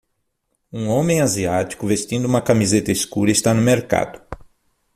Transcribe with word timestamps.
Um 0.73 0.89
homem 0.89 1.21
asiático 1.21 1.85
vestindo 1.85 2.25
uma 2.25 2.41
camiseta 2.41 2.91
escura 2.91 3.29
está 3.29 3.53
no 3.53 3.61
mercado. 3.61 4.19